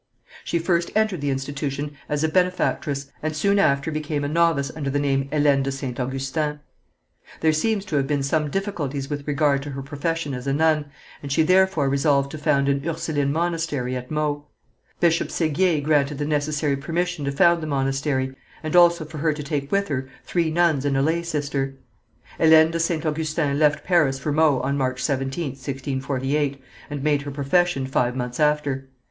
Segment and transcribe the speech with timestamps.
[0.43, 4.89] She first entered the institution as a benefactress, and soon after became a novice under
[4.89, 5.99] the name of Hélène de St.
[5.99, 6.59] Augustin.
[7.41, 10.85] There seems to have been some difficulties with regard to her profession as a nun,
[11.21, 14.47] and she therefore resolved to found an Ursuline monastery at Meaux.
[14.99, 18.33] Bishop Séguier granted the necessary permission to found the monastery,
[18.63, 21.75] and also for her to take with her three nuns and a lay sister.
[22.39, 23.05] Hélène de St.
[23.05, 26.59] Augustin left Paris for Meaux on March 17th, 1648,
[26.89, 28.87] and made her profession five months after.